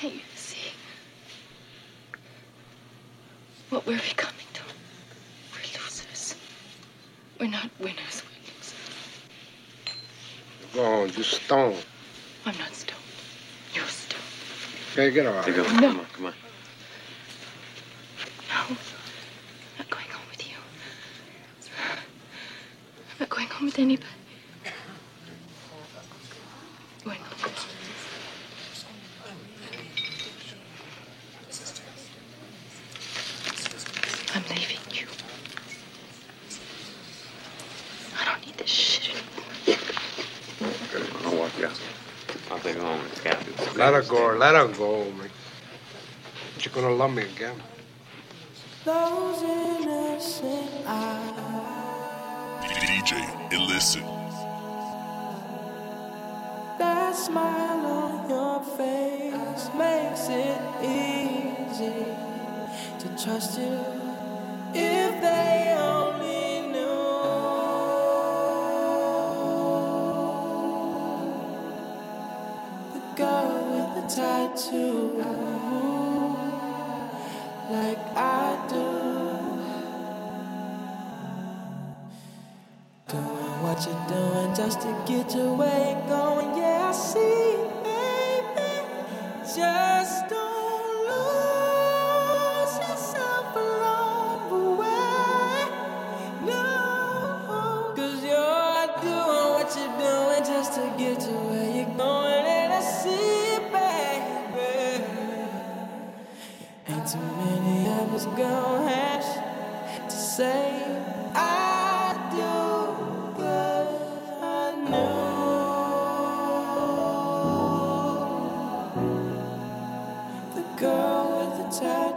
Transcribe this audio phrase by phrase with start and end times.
[0.00, 0.70] Can't you see
[3.70, 4.62] what we're becoming to?
[5.52, 6.36] We're losers.
[7.40, 8.22] We're not winners.
[8.22, 8.74] We're losers.
[10.72, 11.74] Go on, you stone.
[12.46, 13.00] I'm not stoned.
[13.74, 14.22] You're stoned.
[14.92, 15.44] Okay, get off.
[15.44, 15.80] Take off.
[15.80, 15.88] No.
[15.88, 16.32] Come on, come on.
[18.48, 18.60] No.
[18.68, 18.76] I'm
[19.78, 20.56] not going home with you.
[23.10, 24.06] I'm not going home with anybody.
[27.04, 27.78] Going home with
[34.34, 35.06] I'm leaving you.
[38.20, 39.80] I don't need this shit anymore.
[41.24, 41.80] I'll walk you out.
[42.50, 43.00] I'll take her home.
[43.10, 43.78] It's got to.
[43.78, 45.30] Let her go, let her go, man.
[46.98, 47.54] You're love me again.
[48.84, 52.64] Those innocent eyes.
[52.64, 54.02] DJ Illicit.
[56.80, 62.04] That smile on your face makes it easy
[62.98, 63.97] to trust you.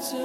[0.01, 0.15] Steady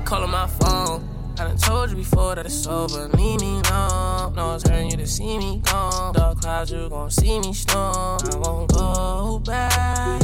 [0.00, 1.06] calling my phone.
[1.38, 3.08] I done told you before that it's over.
[3.08, 4.34] Leave me alone.
[4.34, 6.14] No one's hurting you to see me gone.
[6.14, 8.20] Dark clouds, you gon' see me storm.
[8.24, 10.22] I won't go back.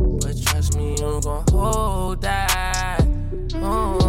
[0.00, 3.06] But trust me, you gon' hold that.
[3.54, 3.99] Hold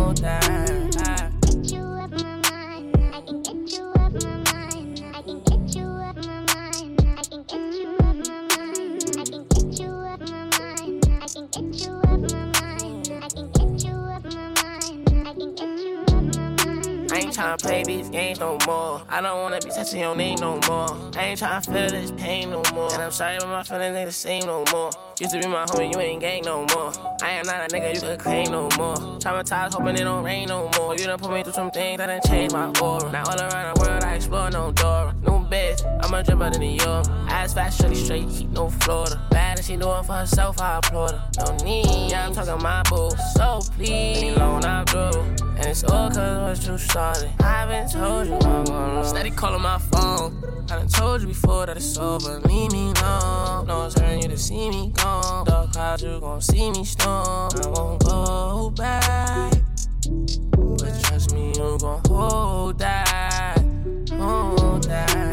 [17.41, 19.02] tryna play these games no more.
[19.09, 20.90] I don't wanna be touching your name no more.
[21.16, 22.94] I ain't tryna feel this pain no more.
[22.94, 24.91] And I'm sorry, but my feelings ain't the same no more.
[25.19, 26.91] Used to be my homie, you ain't gang no more.
[27.22, 28.96] I am not a nigga you could claim no more.
[29.19, 30.96] Traumatized, hoping it don't rain no more.
[30.96, 33.12] You done put me through some things that done changed my aura.
[33.12, 35.13] Now all around the world, I explore no door.
[35.25, 37.06] New bitch, I'm a dripper than New York.
[37.29, 39.22] Eyes fast, shorty straight, heat no Florida.
[39.29, 41.23] Bad and she doing for herself, I applaud her.
[41.39, 43.09] No need, I'm talking my boo.
[43.35, 45.12] So please, alone I grew.
[45.57, 47.29] And it's all cause what you started.
[47.41, 50.41] I've been told you I'm gonna Steady calling my phone.
[50.72, 52.39] I done told you before that it's over.
[52.47, 53.68] Leave me alone.
[53.68, 55.45] No hurting you to see me gone.
[55.45, 57.51] Dark clouds, you gon' see me storm.
[57.53, 59.53] I won't go back.
[60.56, 63.62] But trust me, you gon' hold that.
[64.12, 65.31] Hold that.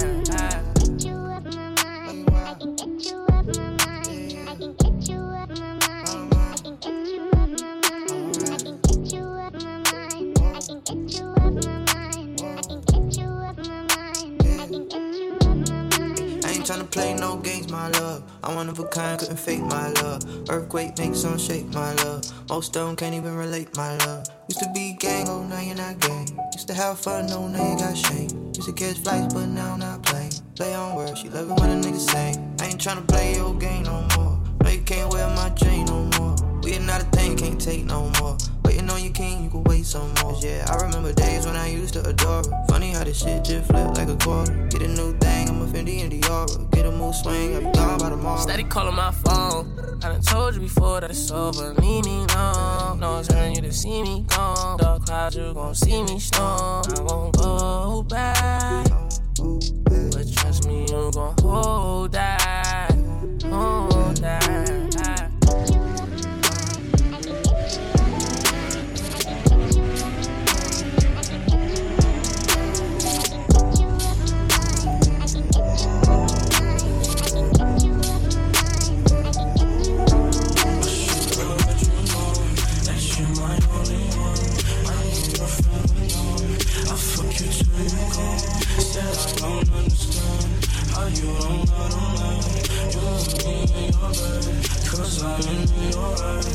[16.91, 18.23] Play no games, my love.
[18.43, 20.23] I'm one of a kind, couldn't fake my love.
[20.49, 22.25] Earthquake makes some shake, my love.
[22.49, 24.27] Most them can't even relate, my love.
[24.49, 26.27] Used to be gang, oh now you're not gang.
[26.55, 28.31] Used to have fun, no now you got shame.
[28.55, 30.33] Used to catch flights, but now I'm not playing.
[30.57, 32.57] Play on words, she love it when a nigga sing.
[32.61, 34.41] I ain't tryna play your game no more.
[34.63, 36.37] No, you can't wear my chain no more.
[36.63, 38.37] We ain't not a thing, can't take no more.
[38.89, 40.35] Waiting on your king, you can wait some more.
[40.41, 42.65] Yeah, I remember days when I used to adore her.
[42.69, 44.55] Funny how this shit just flipped like a quarter.
[44.71, 46.71] Get a new thing, I'm a Fendi and Diora.
[46.71, 48.41] Get a mood swing, be gone by tomorrow.
[48.41, 49.79] Steady calling my phone.
[50.03, 51.75] I done told you before that it's over.
[51.75, 53.01] Leave me alone.
[53.01, 54.79] No one's hurting you to see me gone.
[54.79, 56.85] Dark clouds, you gon' see me storm.
[56.97, 58.87] I won't go back.
[59.37, 62.38] But trust me, you gon' hold that.
[93.99, 96.47] Cause I'm in your head.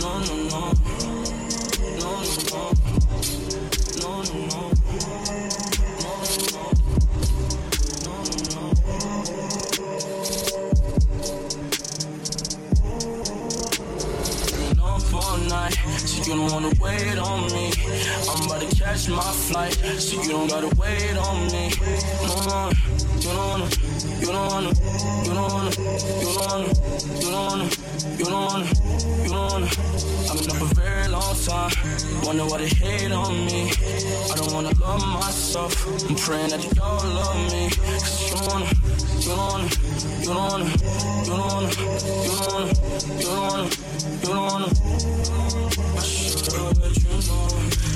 [0.00, 0.26] No, no, no.
[0.26, 0.62] No, no, no.
[1.96, 2.62] No, no, no.
[4.00, 4.76] No, no, no.
[19.08, 19.74] My flight.
[20.00, 21.70] So you don't gotta wait on me.
[22.22, 22.70] No, no,
[23.20, 23.95] you don't wanna
[24.26, 24.68] you don't wanna,
[25.22, 26.66] you don't wanna, you don't wanna,
[27.14, 27.64] you don't wanna,
[28.18, 28.66] you don't wanna,
[29.22, 29.66] you don't wanna.
[30.26, 31.70] I've been up a very long time,
[32.24, 33.70] wonder why they hate on me.
[33.70, 35.72] I don't wanna love myself,
[36.10, 37.70] I'm praying that you all love me.
[37.70, 38.66] Cause you don't wanna,
[39.20, 39.70] you don't wanna,
[40.20, 40.64] you don't wanna,
[41.22, 42.74] you don't wanna, you don't wanna,
[43.14, 43.70] you don't wanna,
[44.10, 44.68] you don't wanna.
[45.94, 47.95] I should've let you know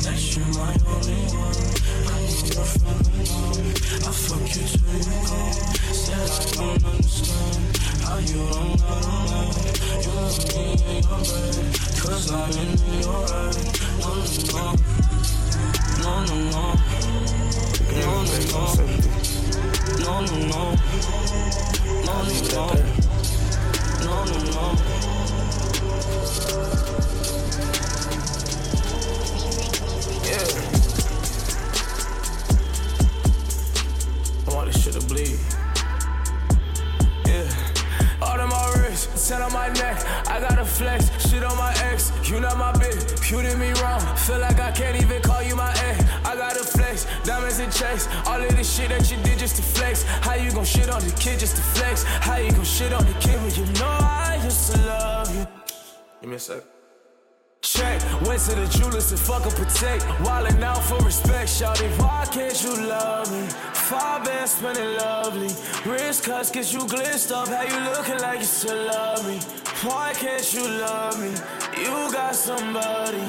[66.53, 67.49] Cuts get you glitched up.
[67.49, 69.39] How you looking like you still love me?
[69.87, 71.31] Why can't you love me?
[71.79, 73.23] You got somebody.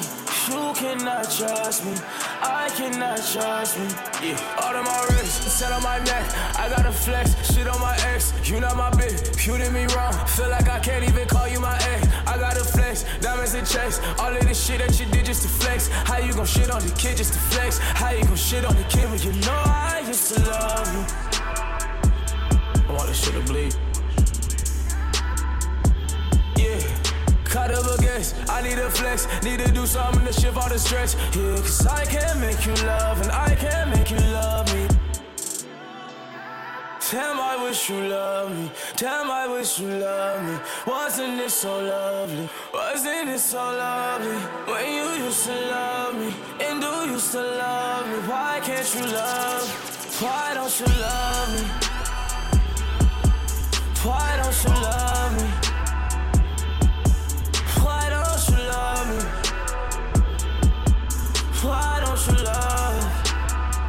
[0.50, 1.94] You cannot trust me.
[2.42, 3.86] I cannot trust me.
[4.26, 4.58] Yeah.
[4.62, 6.24] All on my wrist, set on my neck.
[6.58, 8.32] I got a flex, shit on my ex.
[8.48, 10.12] You not my bitch, you did me wrong.
[10.26, 12.08] Feel like I can't even call you my ex.
[12.26, 14.00] I got a flex, diamonds and checks.
[14.18, 15.88] All of this shit that you did just to flex.
[15.88, 17.78] How you gon' shit on the kid just to flex?
[17.78, 21.31] How you gon' shit on the kid when you know I used to love you?
[23.22, 23.74] To bleed.
[26.56, 26.80] Yeah.
[27.44, 30.78] Cut up against, I need a flex, need to do something to shift all the
[30.78, 31.14] stress.
[31.36, 34.88] Yeah, cause I can't make you love, and I can't make you love me.
[37.10, 38.70] Damn, I wish you loved me.
[38.96, 40.58] Damn, I wish you loved me.
[40.86, 42.48] Wasn't it so lovely?
[42.74, 44.36] Wasn't it so lovely?
[44.66, 48.18] When you used to love me, and do you still love me?
[48.28, 50.20] Why can't you love?
[50.20, 52.01] Why don't you love me?
[54.04, 55.46] Why don't you love me?
[57.84, 59.20] Why don't you love me?
[61.62, 62.98] Why don't you love?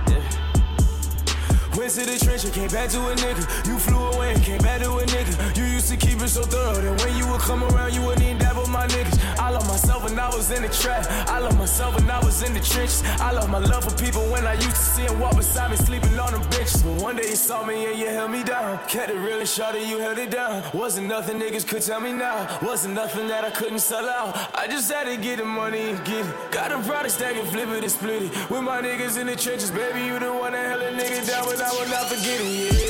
[0.08, 1.76] Yeah.
[1.76, 3.68] Went to the trench and came back to a nigga.
[3.68, 5.58] You flew away and came back to a nigga.
[5.58, 8.24] You used to keep it so thorough that when you would come around, you wouldn't
[8.24, 9.18] even dab with my niggas.
[9.38, 11.06] I love myself when I was in the trap.
[11.30, 13.04] I love myself when I was in the trenches.
[13.20, 15.78] I love my love for people when I used to see them walk beside me,
[15.78, 16.84] sleeping on them benches.
[16.84, 18.80] But one day you saw me and you held me down.
[18.88, 20.64] Kept it real and shot you held it down.
[20.74, 22.60] Wasn't nothing niggas could tell me now.
[22.62, 24.32] Wasn't nothing that I couldn't sell out.
[24.56, 26.52] I just had to get the money and get it.
[26.52, 28.50] Got a product stack and flip it and split it.
[28.50, 31.46] With my niggas in the trenches, baby, you the one that held a nigga down,
[31.46, 32.74] but I will not forget it.
[32.74, 32.83] Yeah.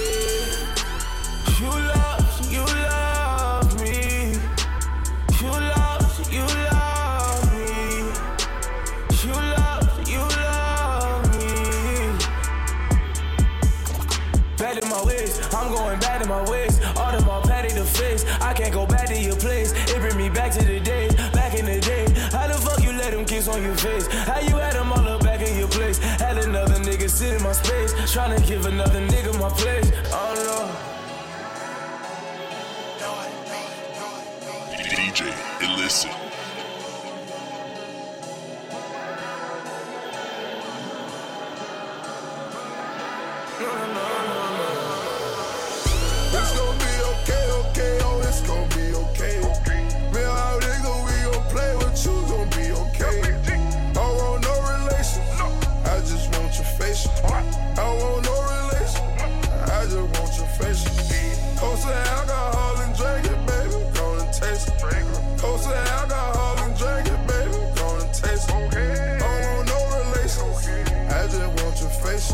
[72.14, 72.34] Face.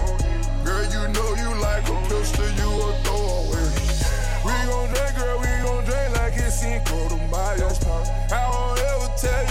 [0.64, 3.68] Girl, you know you like a pistol, you a throwaway.
[4.46, 7.70] We gon' drink, girl, we gon' drink like it's Cinco de Mayo.
[8.32, 9.49] I won't ever tell you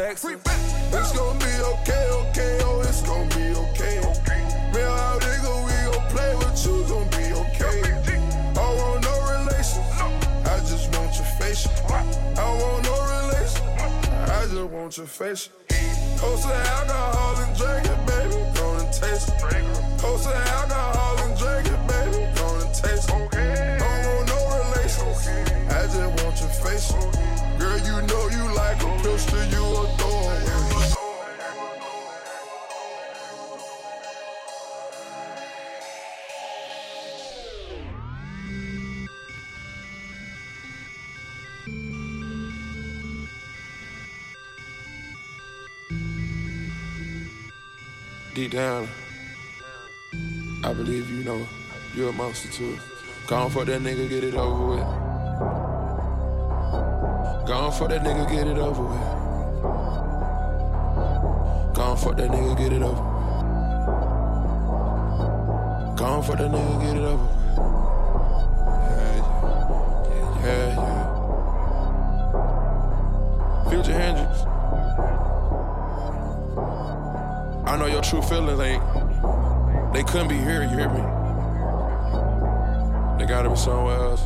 [0.00, 0.98] forgot to text her.
[0.98, 4.00] It's gonna be okay, okay, oh, it's gonna be okay.
[4.72, 7.78] Man, how nigga, we gon' play with you, gon' be okay.
[8.56, 9.82] I want no relation,
[10.44, 11.66] I just want your face.
[11.88, 15.48] I want no relation, I just want your face.
[16.18, 19.98] Post the alcohol and drink it, baby, gonna taste it.
[19.98, 23.82] Post the alcohol and drink it, baby, gonna taste it.
[23.82, 24.09] I
[25.22, 26.92] I just want your face.
[27.58, 30.46] Girl, you know you like a pistol, you a throwaway.
[48.34, 48.88] Deep down,
[50.64, 51.46] I believe you know
[51.94, 52.78] you're a monster too.
[53.30, 54.84] Gone for that nigga, get it over with.
[57.46, 58.98] Gone for that nigga, get it over with.
[61.76, 63.04] Gone for that nigga, get it over.
[65.96, 67.36] Gone for that nigga, get it over with.
[68.90, 69.22] Yeah,
[70.42, 70.74] yeah,
[73.62, 73.70] yeah.
[73.70, 74.42] Future Hendrix.
[77.64, 78.82] I know your true feelings ain't.
[79.94, 81.19] They couldn't be here, you hear me?
[83.40, 84.20] Gotta be somewhere else.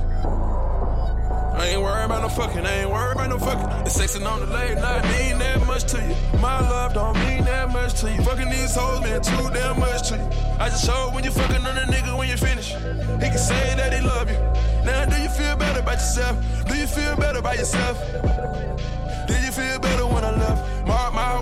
[1.55, 3.85] I ain't worried about no fucking, I ain't worried about no fucking.
[3.85, 6.17] The sexing on the late night mean that much to you.
[6.41, 8.21] My love don't mean that much to you.
[8.25, 10.29] Fucking these hoes mean too damn much to you.
[10.59, 12.71] I just showed when you fucking on a nigga when you finish.
[12.71, 14.39] He can say that he love you.
[14.85, 16.67] Now do you feel better about yourself?
[16.67, 17.97] Do you feel better about yourself?
[19.29, 19.74] Did you feel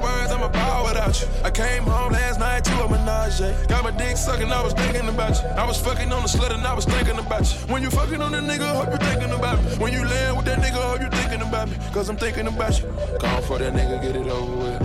[0.01, 1.29] Words, I'm a ball without you.
[1.45, 3.69] I came home last night to a menage.
[3.69, 5.49] Got my dick sucking, I was thinking about you.
[5.49, 7.59] I was fucking on the slut and I was thinking about you.
[7.73, 9.71] When you fucking on a nigga, hope you thinking about me.
[9.77, 11.77] When you land with that nigga, hope you thinking about me.
[11.93, 12.87] Cause I'm thinking about you.
[13.19, 14.81] Gone for that nigga, get it over with.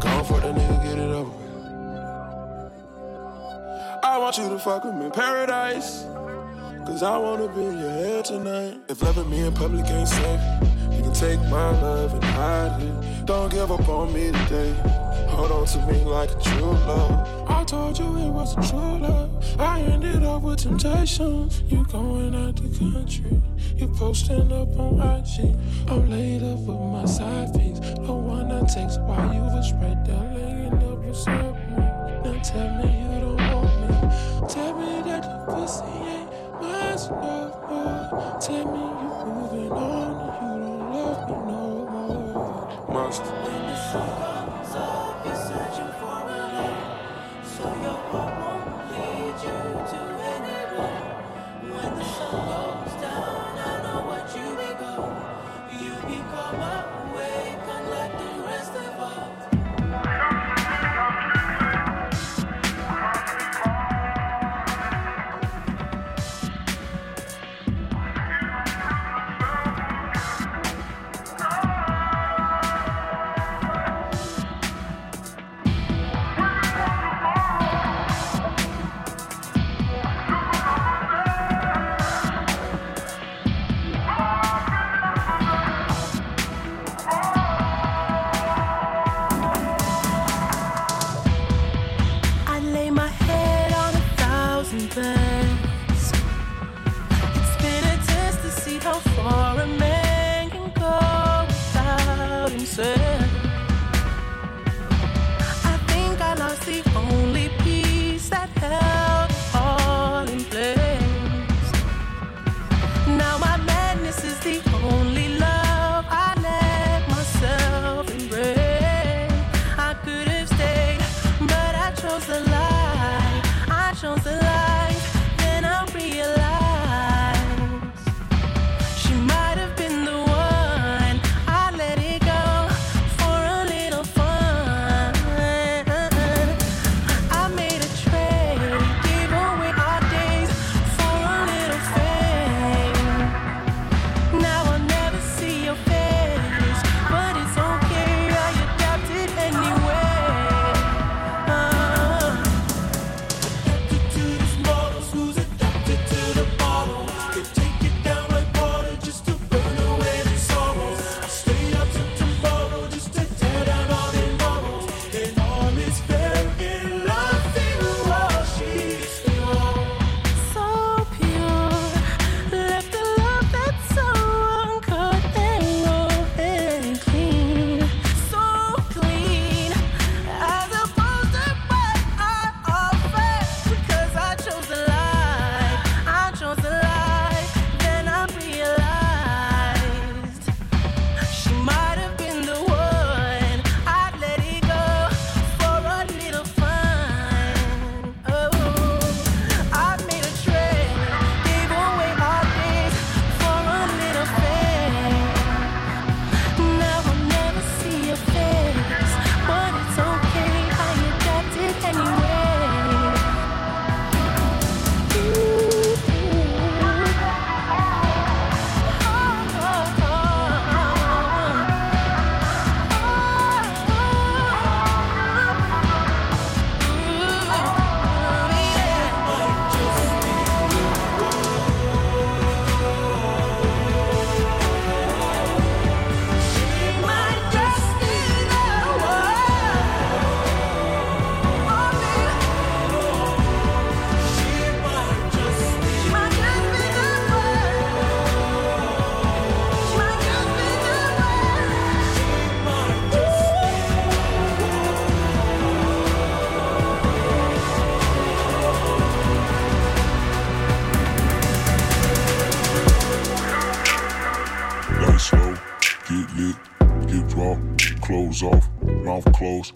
[0.00, 1.42] Gone for that nigga, get it over with.
[4.04, 6.04] I want you to fuck with me in paradise.
[6.86, 8.80] Cause I wanna be in your head tonight.
[8.88, 10.40] If loving me in public ain't safe,
[11.22, 13.26] take my love and hide it.
[13.26, 14.74] Don't give up on me today.
[15.28, 17.48] Hold on to me like a true love.
[17.48, 19.30] I told you it wasn't true love.
[19.56, 21.62] I ended up with temptations.
[21.68, 23.40] You going out the country.
[23.76, 25.54] You posting up on IG.
[25.86, 27.78] I'm laid up with my side piece.
[28.00, 31.84] No one that takes while you was right there laying up beside me.
[32.24, 34.48] Now tell me you don't want me.
[34.48, 36.28] Tell me that the pussy ain't
[36.60, 36.96] mine
[37.70, 38.38] no.
[38.40, 39.01] Tell me
[43.92, 44.00] When
[51.98, 53.41] the sun goes down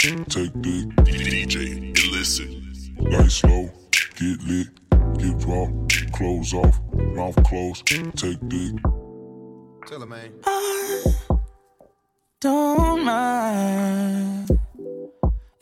[0.07, 0.87] take dick.
[1.05, 3.69] DJ listen, Light slow,
[4.15, 4.69] get lit,
[5.19, 5.69] get drop,
[6.13, 8.75] clothes off, mouth closed, take dick.
[9.87, 10.33] Tell her, man.
[10.45, 11.15] I
[12.41, 14.51] don't mind.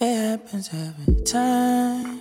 [0.01, 2.21] It happens every time.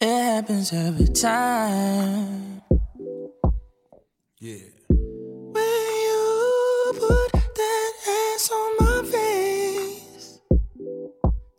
[0.00, 2.62] It happens every time.
[4.38, 4.75] Yeah.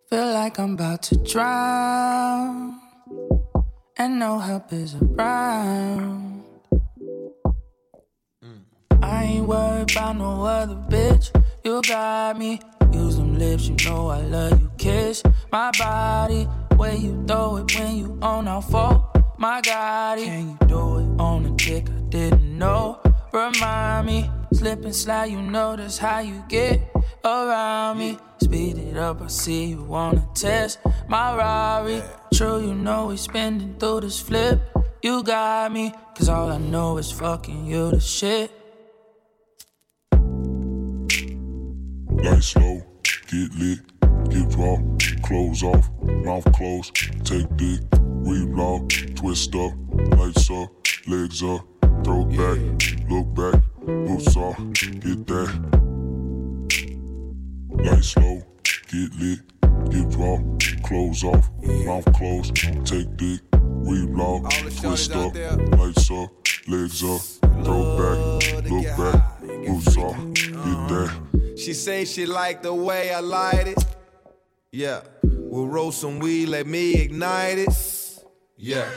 [0.09, 2.79] Feel like I'm about to drown,
[3.97, 6.43] and no help is around.
[9.01, 11.29] I ain't worried about no other bitch.
[11.63, 12.59] You got me.
[12.93, 14.71] Use them lips, you know I love you.
[14.77, 16.43] Kiss my body,
[16.77, 19.03] where you throw it when you on our fault.
[19.37, 23.01] My God, can you do it on a dick I didn't know?
[23.33, 26.79] Remind me, slip and slide, you know that's how you get
[27.25, 28.17] around me.
[28.41, 32.01] Speed it up, I see you wanna test my Rari.
[32.33, 34.59] True, you know we spinning through this flip.
[35.01, 38.51] You got me, cause all I know is fucking you the shit.
[42.23, 43.79] Light slow, get lit,
[44.29, 44.79] get drop,
[45.23, 46.95] clothes off, mouth closed,
[47.25, 47.81] take dick,
[48.25, 49.73] relock, twist up,
[50.17, 50.69] lights up,
[51.07, 51.65] legs up,
[52.03, 52.59] throw back,
[53.09, 55.96] look back, boots off, get that.
[57.83, 59.39] Light slow, get lit,
[59.89, 60.41] get drop,
[60.83, 61.49] clothes off,
[61.85, 65.35] mouth closed, take dick, relock, twist up,
[65.77, 66.29] lights up,
[66.67, 67.21] legs up,
[67.63, 70.87] throw back, look back, boots off, get uh-huh.
[70.87, 71.57] that.
[71.57, 73.85] She say she like the way I light it.
[74.71, 78.23] Yeah, we'll roll some weed, let me ignite it.
[78.57, 78.89] Yeah,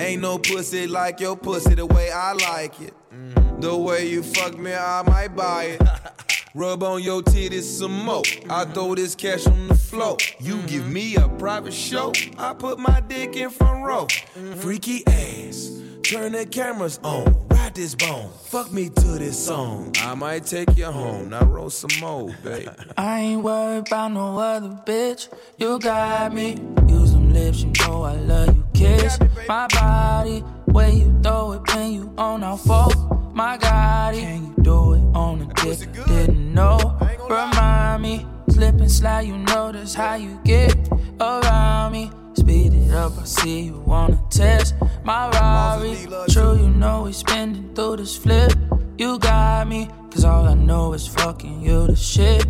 [0.00, 2.94] ain't no pussy like your pussy the way I like it.
[3.14, 5.82] Mm, the way you fuck me, I might buy it.
[6.52, 8.24] Rub on your titties some more.
[8.48, 10.16] I throw this cash on the floor.
[10.40, 12.12] You give me a private show.
[12.38, 14.08] I put my dick in front row.
[14.56, 15.80] Freaky ass.
[16.02, 17.46] Turn the cameras on.
[17.50, 18.30] Ride this bone.
[18.46, 19.94] Fuck me to this song.
[20.00, 21.30] I might take you home.
[21.30, 22.68] Now roll some more, baby.
[22.96, 25.28] I ain't worried about no other bitch.
[25.56, 26.58] You got me.
[26.88, 28.66] Use them lips, you know I love you.
[28.74, 30.40] Kiss my body.
[30.64, 33.19] Where you throw it when you on our fault.
[33.32, 35.92] My God, can you do it on a dick?
[36.06, 36.98] Didn't know.
[37.28, 38.26] Remind me.
[38.50, 40.76] Slip and slide, you know that's how you get
[41.20, 42.10] around me.
[42.34, 45.96] Speed it up, I see you wanna test my Rari.
[46.28, 48.52] True, you know we spinning through this flip.
[48.98, 52.44] You got me, cause all I know is fucking you the shit.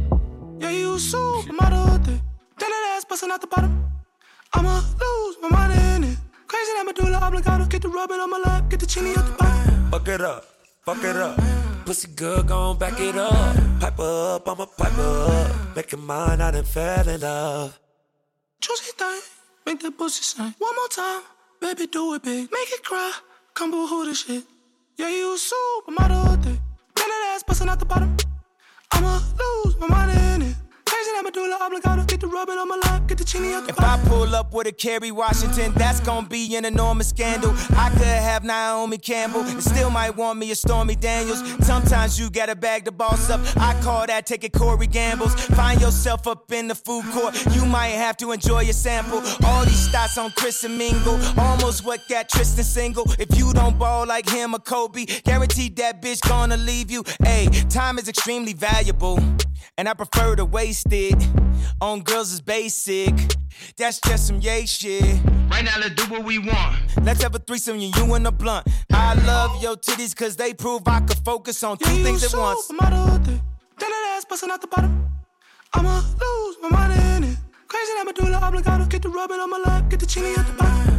[0.58, 2.22] Yeah, you supermodel thing.
[2.58, 3.84] Then that ass busting out the bottom.
[4.54, 6.18] I'ma lose my mind in it.
[6.48, 7.66] Crazy that medulla oblongata.
[7.68, 9.90] Get the rubbing on my lap, get the chili out the bottom.
[9.90, 10.44] Fuck it up,
[10.94, 11.38] fuck it up.
[11.87, 13.57] Pussy good, gon' back it up.
[13.81, 15.76] Pipe up, I'ma pipe up.
[15.76, 17.79] Make it mine, I done fell in love.
[18.61, 19.20] Juicy thing,
[19.66, 20.55] make that pussy sing.
[20.59, 21.22] One more time,
[21.61, 22.50] baby, do it big.
[22.50, 23.12] Make it cry,
[23.55, 24.44] come boo hoo the shit.
[24.96, 26.61] Yeah, you a supermodel thing.
[26.96, 28.16] Then that ass busting out the bottom.
[28.92, 30.57] I'ma lose my mind in it.
[31.10, 32.04] Crazy that medulla oblongata.
[32.06, 34.52] Get the rubbing on my lap, get the chili out the If I pull up
[34.52, 37.52] with a Kerry Washington, that's gonna be an enormous scandal.
[37.76, 41.42] I could have Naomi Campbell, and still might want me a Stormy Daniels.
[41.64, 43.40] Sometimes you gotta bag the boss up.
[43.56, 45.34] I call that taking Corey Gambles.
[45.56, 49.22] Find yourself up in the food court, you might have to enjoy your sample.
[49.44, 53.04] All these stats on Chris and Mingle, almost what got Tristan single.
[53.18, 57.04] If you don't ball like him or Kobe, guaranteed that bitch gonna leave you.
[57.22, 59.18] Hey, time is extremely valuable.
[59.76, 60.99] And I prefer to waste it
[61.80, 63.14] on girls is basic.
[63.76, 65.02] That's just some yay shit.
[65.50, 66.76] Right now, let's do what we want.
[67.02, 68.66] Let's have a threesome, you, you and a blunt.
[68.92, 72.28] I love your titties cause they prove I could focus on two Yeah, things you
[72.28, 72.68] at once.
[72.68, 73.42] supermodel thing.
[73.78, 75.08] Then that ass busting out the bottom.
[75.74, 77.36] I'ma lose my mind in it.
[77.68, 78.86] Crazy that medulla oblongata.
[78.88, 80.96] Get the rubbing on my lap, get the chili out the bottom.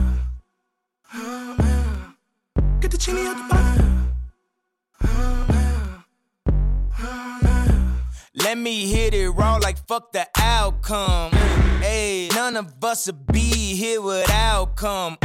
[2.81, 3.87] Get the chili out the bottom.
[8.33, 11.31] Let me hit it raw like fuck the outcome.
[11.81, 15.17] Hey, none of us would be here without come.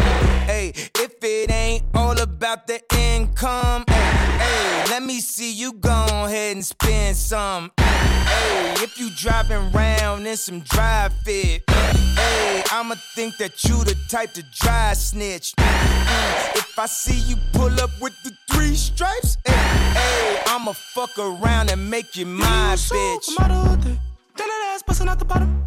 [0.47, 6.57] Hey, if it ain't all about the income, hey, let me see you go ahead
[6.57, 7.71] and spend some.
[7.79, 13.97] Hey, if you driving round in some dry fit, hey, I'ma think that you the
[14.11, 15.53] type to dry snitch.
[15.57, 19.53] Mm, If I see you pull up with the three stripes, hey,
[19.95, 23.29] hey, I'ma fuck around and make you my bitch.
[23.29, 24.01] Supermodel thing.
[24.37, 25.67] Then that ass busting out the bottom.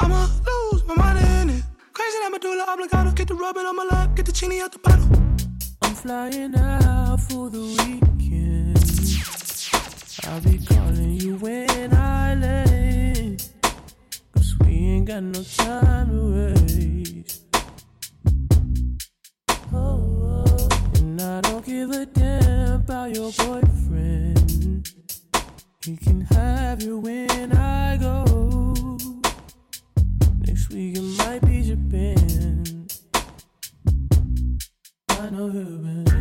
[0.00, 1.62] I'ma lose my mind in it.
[1.92, 3.12] Crazy that medulla oblongata.
[3.14, 5.06] Get the rubbing on my lap, get the chili out the bottle.
[5.82, 8.78] I'm flying out for the weekend.
[10.26, 13.50] I'll be calling you when I land.
[14.32, 17.44] Cause we ain't got no time to waste.
[19.70, 20.68] Oh, oh.
[20.96, 22.43] and I don't give a damn
[22.84, 24.92] about your boyfriend.
[25.86, 28.98] He can have you when I go.
[30.40, 32.86] Next week it might be Japan.
[35.08, 36.13] I know you've been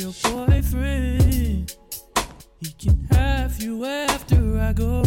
[0.00, 1.76] your boyfriend.
[2.60, 5.03] He can have you after I go.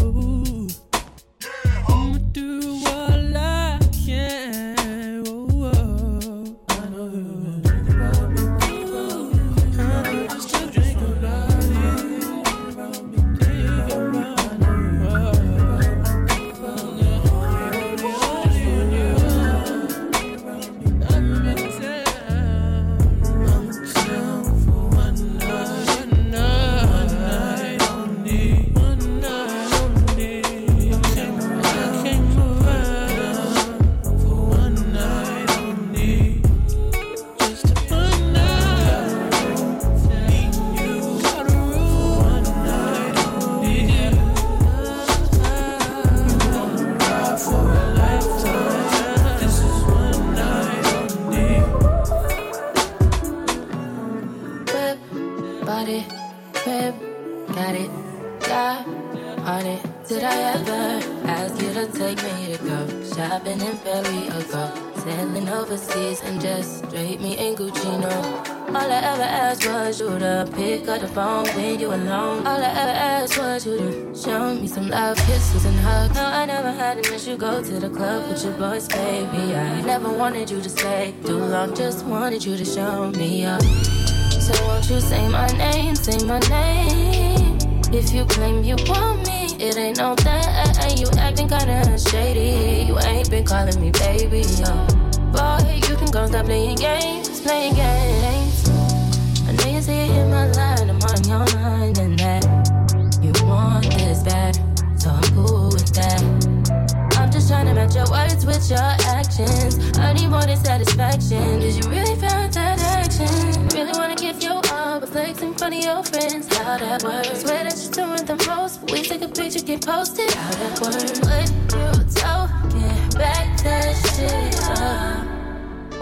[110.63, 111.59] Satisfaction.
[111.59, 113.27] Did you really find that action?
[113.75, 116.47] Really wanna give you all the flex in front of your friends?
[116.57, 117.41] How that works?
[117.41, 118.81] Swear that you're doing the most.
[118.81, 120.31] But we take a picture, get posted.
[120.31, 121.19] How that works?
[121.21, 123.09] What you talking?
[123.17, 125.25] Back that shit up.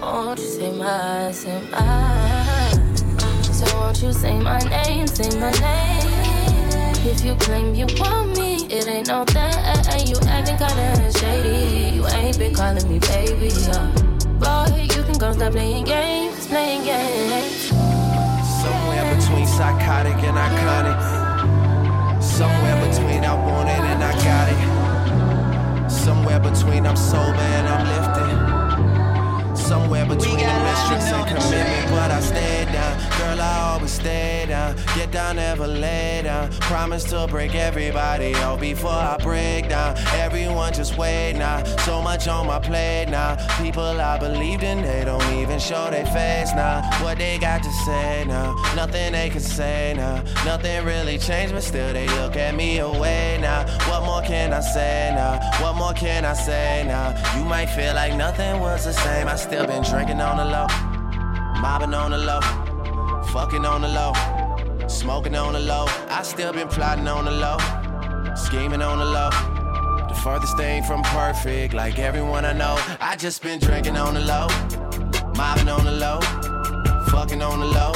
[0.02, 2.72] Won't you say my, say my?
[3.42, 6.96] So won't you say my name, say my name?
[7.08, 9.54] If you claim you want me, it ain't no thing.
[10.08, 11.96] You acting kinda shady.
[11.96, 14.05] You ain't been calling me baby, yo.
[14.40, 17.70] Boy, you can go stop playing games, playing games.
[18.62, 21.00] Somewhere between psychotic and iconic.
[22.22, 25.90] Somewhere between I want it and I got it.
[25.90, 28.55] Somewhere between I'm sober and I'm lifted.
[29.66, 33.00] Somewhere between the mistress and commitment, but I stay down.
[33.18, 34.76] Girl, I always stay down.
[34.96, 36.52] Get down, never lay down.
[36.52, 39.98] Promise to break everybody out before I break down.
[40.14, 41.64] Everyone just wait now.
[41.80, 43.38] So much on my plate now.
[43.58, 46.88] People I believed in, they don't even show their face now.
[47.04, 48.54] What they got to say now?
[48.76, 50.22] Nothing they can say now.
[50.46, 53.66] Nothing really changed, but still they look at me away now.
[53.90, 55.40] What more can I say now?
[55.60, 57.16] What more can I say now?
[57.36, 59.28] You might feel like nothing was the same.
[59.28, 60.68] I still been drinking on the low,
[61.62, 62.42] mobbing on the low.
[63.32, 64.14] Fucking on the low,
[64.88, 65.86] smoking on the low.
[66.10, 67.58] I still been plotting on the low,
[68.36, 69.30] scheming on the low.
[70.08, 72.78] The furthest thing from perfect, like everyone I know.
[73.00, 74.48] I just been drinking on the low,
[75.36, 76.20] mobbing on the low,
[77.12, 77.94] fucking on the low,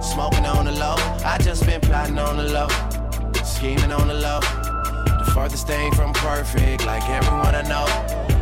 [0.00, 0.96] smoking on the low.
[1.24, 2.68] I just been plotting on the low,
[3.44, 4.40] scheming on the low.
[4.40, 8.35] The furthest thing from perfect, like everyone I know.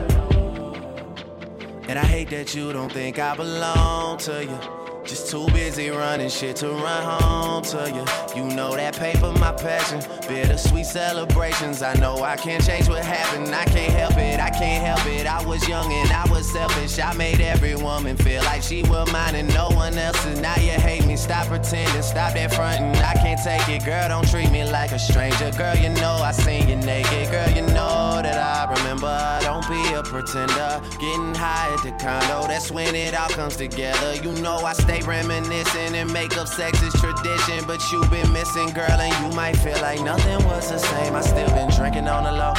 [1.86, 4.83] And I hate that you don't think I belong to you.
[5.04, 8.04] Just too busy running shit to run home to you.
[8.34, 10.00] You know that paper, my passion.
[10.26, 11.82] Bittersweet celebrations.
[11.82, 13.54] I know I can't change what happened.
[13.54, 15.26] I can't help it, I can't help it.
[15.26, 16.98] I was young and I was selfish.
[16.98, 20.40] I made every woman feel like she was mine and no one else's.
[20.40, 21.16] Now you hate me.
[21.16, 22.96] Stop pretending, stop that fronting.
[23.02, 24.08] I can't take it, girl.
[24.08, 25.50] Don't treat me like a stranger.
[25.58, 27.30] Girl, you know I seen you naked.
[27.30, 29.38] Girl, you know that I remember.
[29.42, 30.80] Don't be a pretender.
[30.98, 34.14] Getting high at the condo, that's when it all comes together.
[34.22, 37.64] You know I stay reminiscing and make up sex is tradition.
[37.66, 41.14] But you been missing, girl, and you might feel like nothing was the same.
[41.14, 42.54] I still been drinking on the low,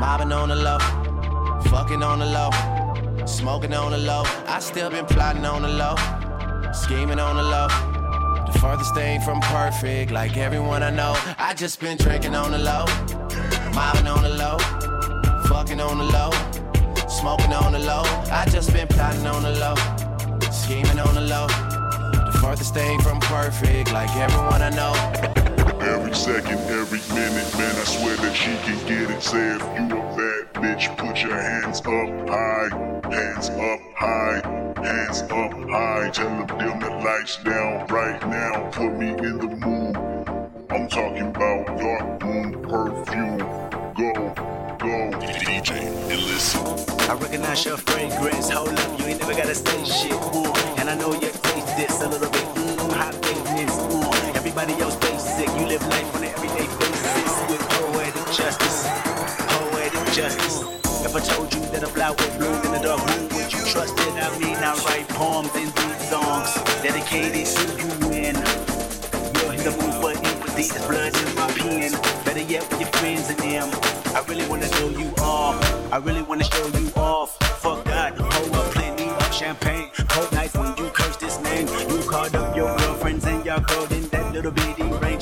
[0.00, 0.78] mobbing on the low,
[1.70, 2.50] fucking on the low,
[3.26, 4.24] smoking on the low.
[4.46, 5.94] I still been plotting on the low,
[6.72, 7.68] scheming on the low.
[8.46, 11.14] The furthest thing from perfect, like everyone I know.
[11.38, 12.84] I just been drinking on the low,
[13.74, 14.58] mobbing on the low,
[15.48, 16.30] fucking on the low,
[17.08, 18.02] smoking on the low.
[18.30, 19.74] I just been plotting on the low,
[22.56, 24.94] Furthest thing from perfect, like everyone I know.
[25.78, 29.22] Every second, every minute, man, I swear that she can get it.
[29.22, 34.40] Say if you a bad bitch, put your hands up high, hands up high,
[34.82, 36.08] hands up high.
[36.14, 38.70] Tell them dim the lights down right now.
[38.70, 39.96] Put me in the mood.
[40.70, 43.38] I'm talking about dark moon perfume.
[43.92, 44.32] Go,
[44.78, 45.72] go, DJ,
[46.10, 46.95] and listen.
[47.08, 48.50] I recognize your fragrance.
[48.50, 50.12] Hold up, you ain't never gotta say shit.
[50.12, 50.50] Ooh.
[50.78, 52.42] And I know you taste this a little bit.
[52.58, 53.78] Mm, hot fakeness.
[53.94, 54.34] Ooh.
[54.34, 55.46] Everybody else basic.
[55.54, 58.90] You live life on an everyday basis with poetic justice.
[59.54, 60.66] Poetic justice.
[61.06, 63.94] If I told you that a flower bloomed in the dark room, would you trust
[63.94, 64.12] it?
[64.18, 66.50] I mean, I write poems and these songs
[66.82, 68.36] dedicated to you and
[69.38, 70.74] you're in the mood for empathy.
[70.74, 71.92] There's blood in my pen.
[72.24, 73.70] Better yet, with your friends and them.
[74.16, 75.62] I really wanna know you off.
[75.92, 76.75] I really wanna show you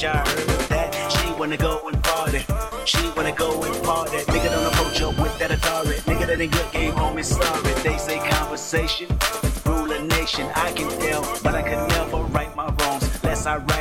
[0.05, 1.13] that.
[1.13, 2.45] She wanna go and party.
[2.85, 4.19] She wanna go and party.
[4.33, 6.01] Nigga don't approach her with that authority.
[6.03, 7.73] Nigga that ain't good game home is sorry.
[7.83, 9.09] They say conversation,
[9.65, 10.47] rule a nation.
[10.55, 13.05] I can tell, but I could never right my wrongs.
[13.23, 13.74] Unless I write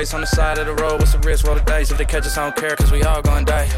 [0.00, 0.98] advice on the side of the road.
[0.98, 1.46] What's the risk?
[1.46, 1.90] Roll the dice.
[1.90, 3.68] If they catch us, I don't care, cause we all gonna die.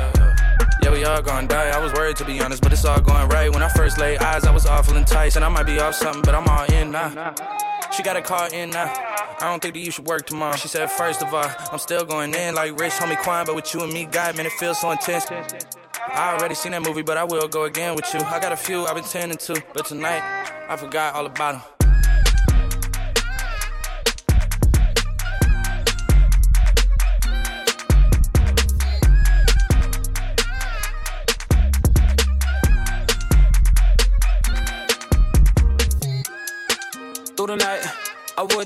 [0.80, 1.70] Yeah, we all gonna die.
[1.70, 3.50] I was worried to be honest, but it's all going right.
[3.52, 5.34] When I first laid eyes, I was awful enticed.
[5.34, 7.34] And I might be off something, but I'm all in now.
[7.90, 8.92] She got a car in now.
[9.40, 10.54] I don't think that you should work tomorrow.
[10.54, 13.74] She said, first of all, I'm still going in like rich homie Quan, but with
[13.74, 15.26] you and me, God, man, it feels so intense.
[15.28, 18.20] I already seen that movie, but I will go again with you.
[18.20, 20.22] I got a few I've been tending to, but tonight
[20.68, 21.71] I forgot all about them.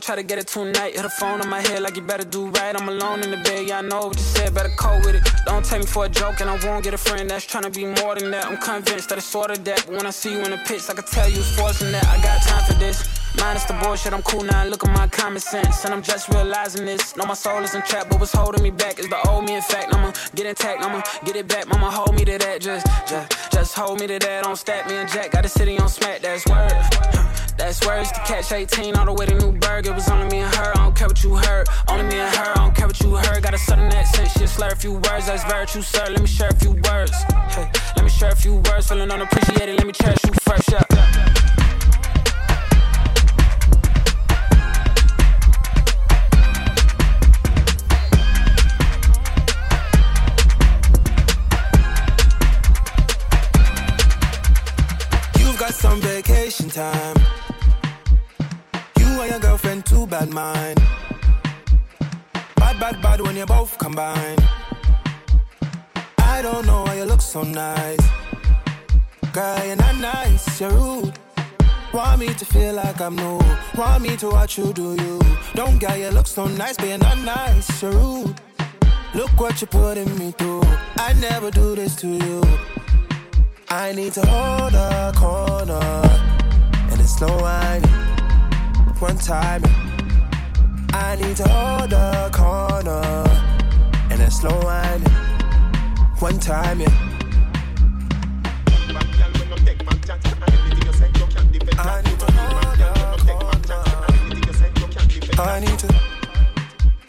[0.01, 0.95] Try to get it tonight.
[0.97, 2.75] Hit a phone on my head like you better do right.
[2.79, 5.23] I'm alone in the bed, yeah, I know what you said, better cope with it.
[5.47, 7.71] Don't take me for a joke, and I won't get a friend that's trying to
[7.71, 8.47] be more than that.
[8.47, 9.85] I'm convinced that it's sort of that.
[9.87, 12.07] But when I see you in the pits, I can tell you it's forcing that.
[12.07, 13.09] I got time for this.
[13.39, 14.65] Minus the bullshit, I'm cool now.
[14.65, 17.17] Look at my common sense, and I'm just realizing this.
[17.17, 19.55] No, my soul isn't trapped, but what's holding me back is the old me.
[19.55, 21.69] In fact, I'ma get intact, I'ma get it back.
[21.69, 22.61] Mama, hold me to that.
[22.61, 24.45] Just, just, just hold me to that.
[24.45, 25.33] Don't stack me and Jack.
[25.33, 26.23] Got the city on smack.
[26.23, 27.26] That's word.
[27.57, 29.87] That's words to catch 18 all the way to Newburgh.
[29.87, 30.73] It was only me and her.
[30.73, 31.67] I don't care what you heard.
[31.89, 32.51] Only me and her.
[32.53, 33.43] I don't care what you heard.
[33.43, 34.31] Got a southern accent.
[34.31, 35.27] Shit, slur a few words.
[35.27, 36.07] That's virtue, sir.
[36.11, 37.13] Let me share a few words.
[37.49, 38.89] Hey, let me share a few words.
[38.89, 39.79] Feeling unappreciated.
[39.79, 40.71] Let me cherish you first.
[40.71, 40.83] Yeah.
[55.39, 57.16] You've got some vacation time.
[59.77, 60.81] And too bad mind.
[62.57, 64.39] Bad, bad, bad when you both combine.
[66.17, 68.01] I don't know why you look so nice.
[69.35, 71.13] Girl, you're not nice, you're rude.
[71.93, 73.39] Want me to feel like I'm new.
[73.77, 75.21] Want me to watch you do you.
[75.55, 78.35] Don't get you look so nice, but you're not nice, you're rude.
[79.15, 80.63] Look what you're putting me through.
[80.97, 82.43] I never do this to you.
[83.69, 86.01] I need to hold a corner,
[86.91, 88.16] and it's no whining.
[88.99, 89.63] One time,
[90.95, 93.25] I need to hold a corner,
[94.11, 95.13] and it's no whining.
[96.19, 96.89] One time, yeah.
[101.79, 102.87] I need to a.
[105.39, 105.89] I need to,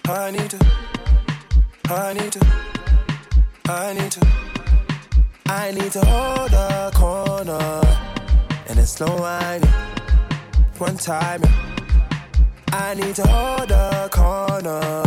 [0.09, 0.59] I need to,
[1.89, 2.47] I need to,
[3.69, 4.27] I need to.
[5.45, 7.81] I need to hold a corner,
[8.67, 9.69] and it's no whining.
[10.77, 11.41] One time,
[12.71, 15.03] I need to hold a corner,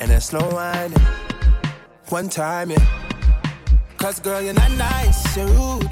[0.00, 0.98] and it's slow whining.
[2.08, 2.86] One time, yeah.
[3.96, 5.90] Cause girl, you're not nice, you're rude.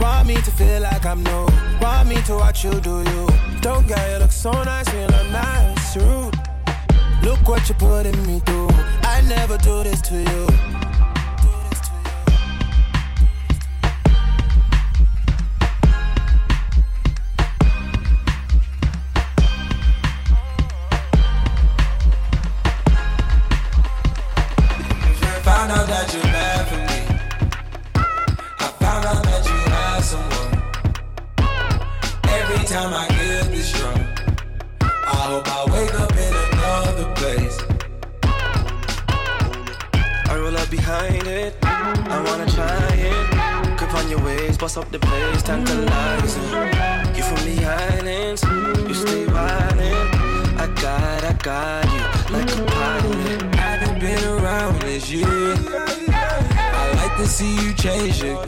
[0.00, 1.46] Want me to feel like I'm new.
[1.80, 3.28] Want me to watch you do you.
[3.60, 6.34] Don't get you look so nice, you're not nice, you're rude.
[7.22, 8.70] Look what you're putting me through.
[9.02, 10.77] I never do this to you.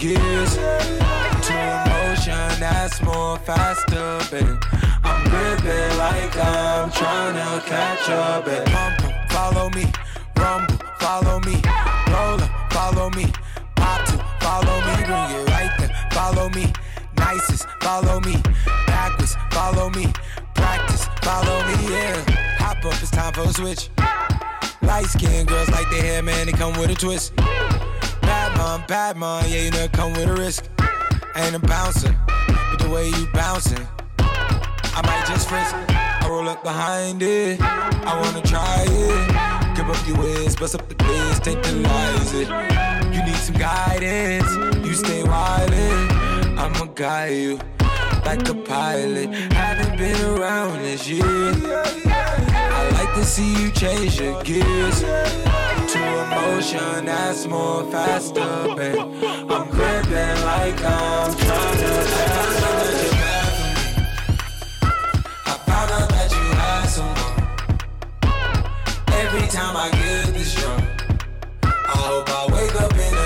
[0.00, 4.56] Gears to emotion that's more faster, baby.
[5.04, 8.64] I'm gripping like I'm trying to catch up, baby.
[8.70, 9.92] Pump, follow me,
[10.36, 11.60] rumble, follow me,
[12.08, 13.26] roll up, follow me,
[13.76, 16.72] pop to, follow me, bring it right there, follow me,
[17.18, 18.40] nicest, follow me,
[18.86, 20.10] backwards, follow me,
[20.54, 22.24] practice, follow me, yeah.
[22.56, 23.90] Hop up, it's time for a switch.
[24.80, 27.34] Light skinned girls like their hair, man, they come with a twist.
[28.70, 30.64] Mom, bad mom, yeah, you know, it come with a risk.
[31.34, 32.16] Ain't a bouncer,
[32.46, 33.84] but the way you bouncing,
[34.20, 35.74] I might just frisk.
[35.88, 39.74] I roll up behind it, I wanna try it.
[39.74, 42.48] Grip up your waist, bust up the place, tantalize it.
[43.12, 44.54] You need some guidance,
[44.86, 46.56] you stay wildin'.
[46.56, 47.58] I'ma guide you
[48.24, 49.34] like a pilot.
[49.52, 51.24] Haven't been around this year.
[51.26, 55.02] I like to see you change your gears
[56.10, 58.98] emotion that's more faster, babe.
[58.98, 63.10] I'm gripping like I'm trying to pass for me.
[65.46, 67.36] I found out that you had someone.
[69.22, 70.84] Every time I get this drunk,
[71.64, 73.19] I hope I wake up in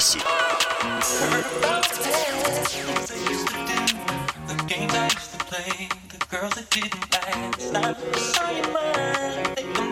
[0.00, 0.22] Illicit.
[4.48, 7.76] The games I used to play, the girls that didn't last.
[7.76, 7.94] I'm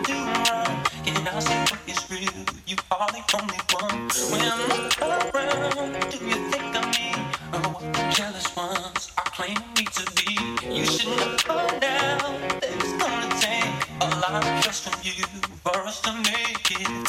[0.01, 0.73] doing wrong.
[1.05, 2.41] Can I say what is real?
[2.65, 4.09] You are the only one.
[4.31, 4.61] When I'm
[5.29, 7.13] around, do you think of me?
[7.53, 10.33] Or what the jealous ones are claiming me to be?
[10.73, 12.17] You should know now
[12.57, 15.23] that it's gonna take a lot of trust from you
[15.63, 17.08] for us to make it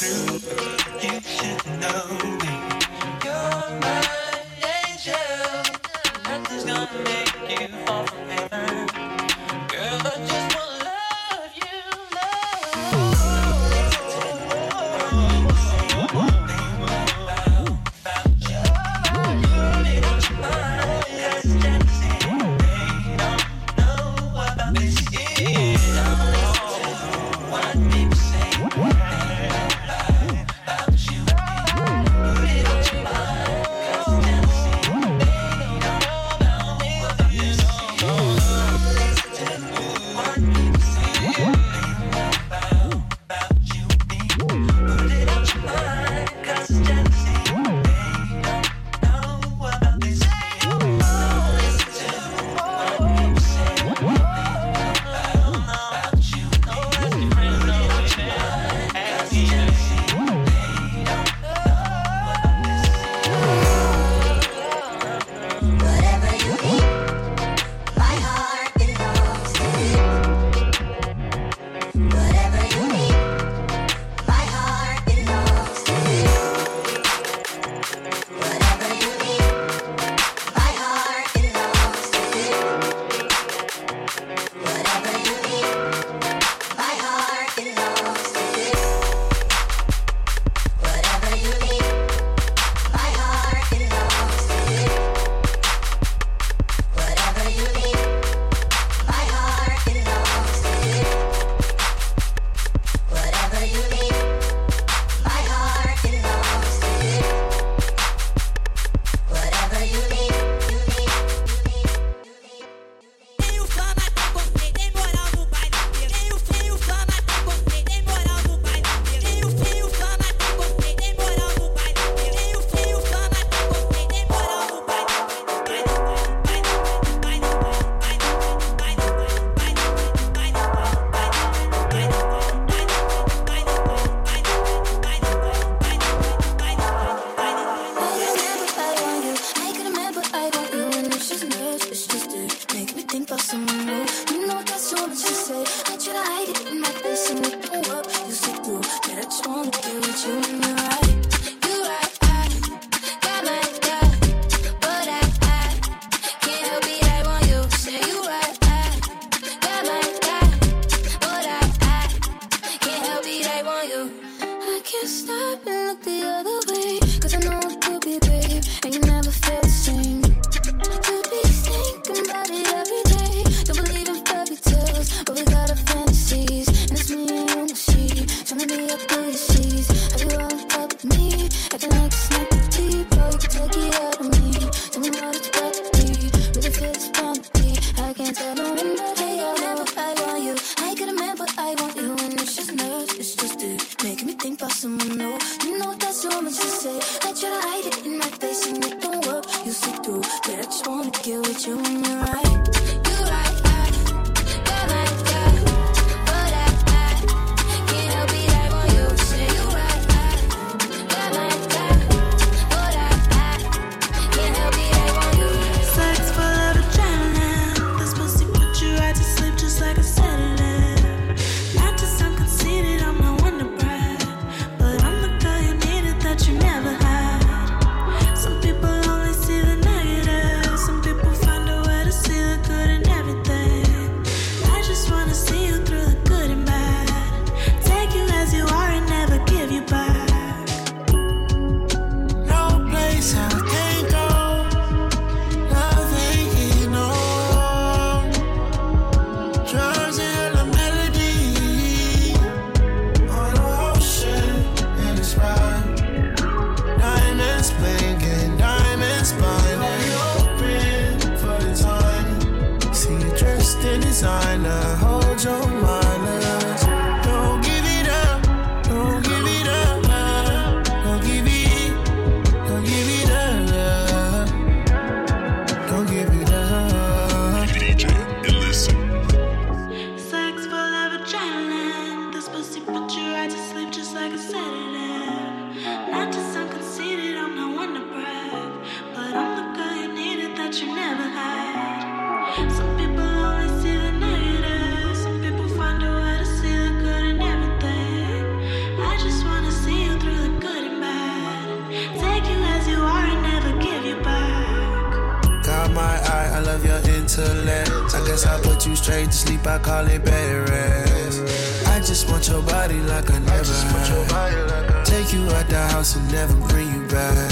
[306.81, 307.89] love your intellect.
[308.13, 311.87] I guess I put you straight to sleep, I call it bed rest.
[311.87, 315.05] I just want your body like I never had.
[315.05, 317.51] Take you out the house and never bring you back.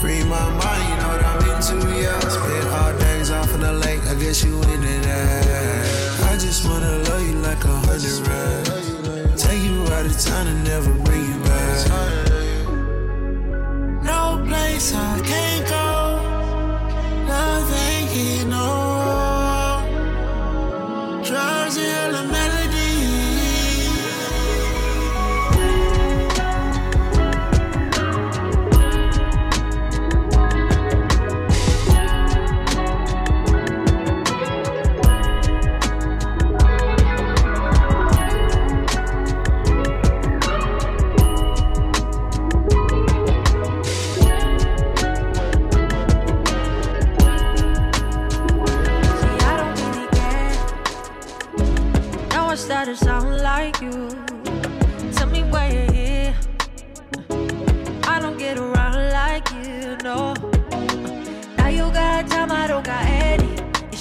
[0.00, 2.18] Free my mind, you know what I'm into, yeah.
[2.20, 6.22] Spend all days off in the lake, I guess you into that.
[6.30, 9.42] I just wanna love you like a hundred rands.
[9.42, 11.88] Take you out of town and never bring you back.
[14.02, 15.89] No place I can't go.
[18.10, 18.79] Love ain't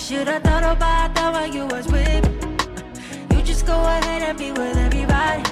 [0.09, 3.37] should've thought about that when you was with me.
[3.37, 5.43] You just go ahead and be with everybody.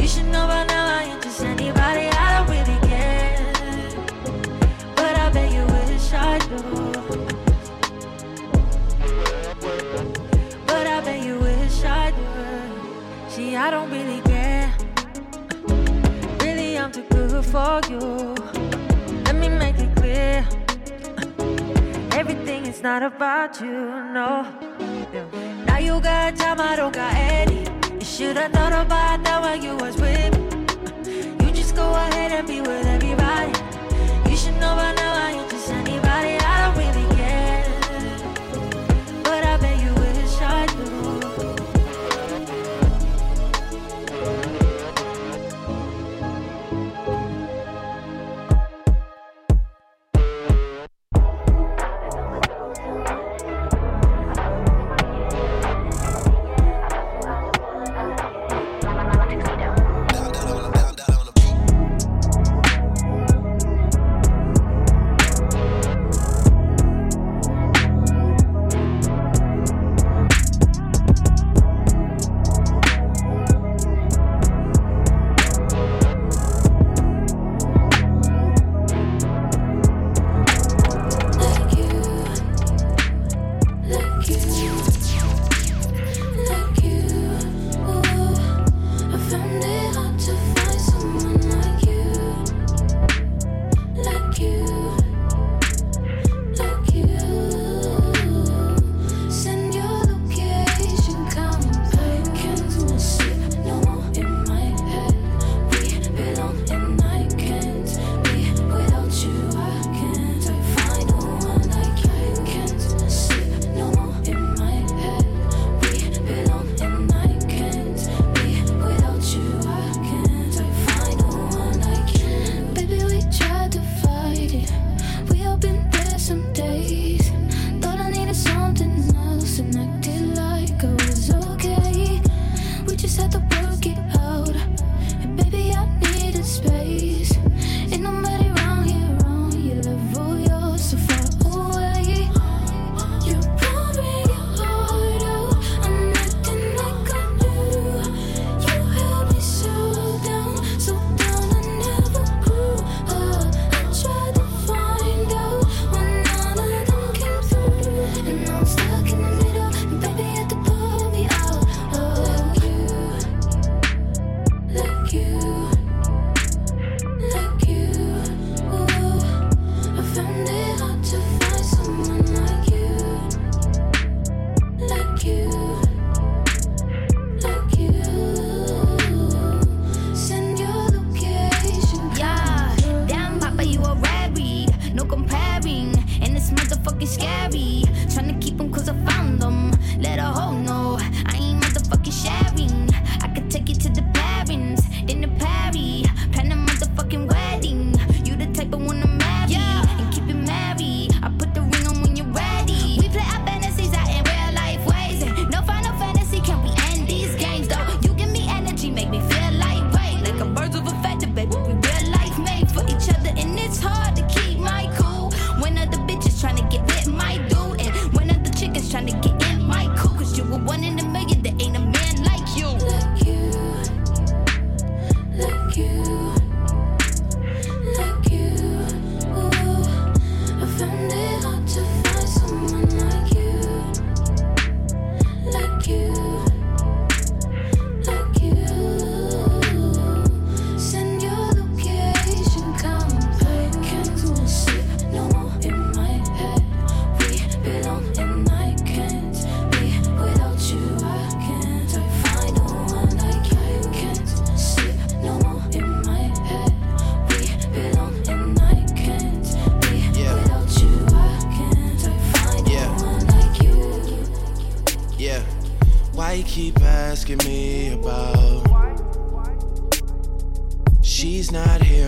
[0.00, 2.06] You should know by now I ain't just anybody.
[2.06, 3.52] I don't really care.
[4.94, 6.58] But I bet you wish I do.
[10.68, 13.32] But I bet you wish I would.
[13.32, 14.72] See, I don't really care.
[16.38, 18.36] Really, I'm too good for you.
[19.24, 20.59] Let me make it clear.
[22.70, 23.66] Is not about you,
[24.14, 24.46] no.
[25.12, 25.64] Yeah.
[25.66, 27.66] Now you got time, I don't got any.
[27.94, 31.44] You should've thought about that when you was with me.
[31.44, 32.79] You just go ahead and be with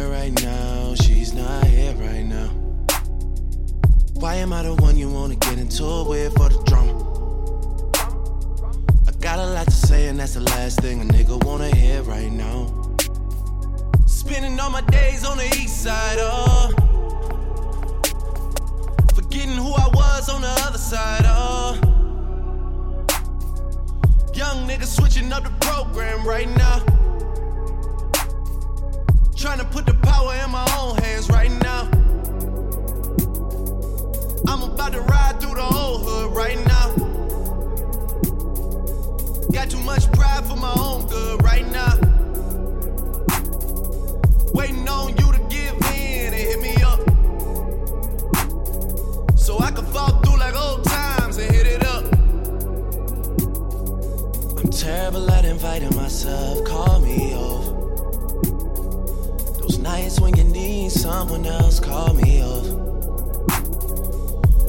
[0.03, 2.49] here right now, she's not here right now.
[4.15, 6.95] Why am I the one you wanna get into it with for the drama?
[9.09, 12.03] I got a lot to say, and that's the last thing a nigga wanna hear
[12.03, 12.97] right now.
[14.07, 16.71] Spending all my days on the east side, oh.
[19.15, 21.79] Forgetting who I was on the other side, oh.
[24.35, 27.02] Young nigga switching up the program right now.
[29.43, 31.89] Trying to put the power in my own hands right now.
[34.47, 36.95] I'm about to ride through the whole hood right now.
[39.51, 41.99] Got too much pride for my own good right now.
[44.55, 47.01] Waiting on you to give in and hit me up.
[49.37, 52.05] So I can fall through like old times and hit it up.
[54.63, 57.62] I'm terrible at inviting myself, call me off.
[59.93, 62.65] Nights when you need someone else, call me off.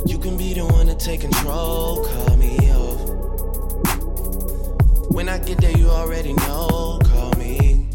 [0.05, 2.99] You can be the one to take control, call me off.
[5.11, 7.87] When I get there, you already know, call me.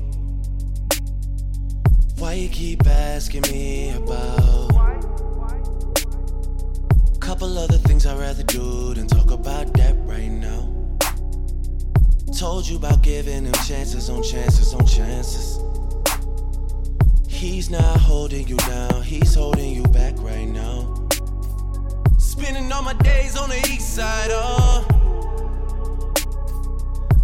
[2.16, 4.70] Why you keep asking me about?
[7.20, 10.62] Couple other things I'd rather do than talk about that right now.
[12.38, 15.67] Told you about giving him chances on chances on chances.
[17.38, 20.92] He's not holding you down, he's holding you back right now.
[22.18, 24.84] Spending all my days on the east side, oh.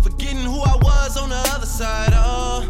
[0.04, 2.62] Forgetting who I was on the other side, oh.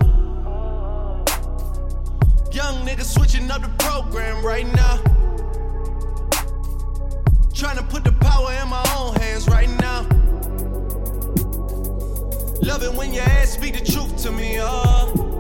[2.50, 4.96] Young nigga switching up the program right now.
[7.52, 10.00] Trying to put the power in my own hands right now.
[12.62, 15.33] Love it when your ass speak the truth to me, oh.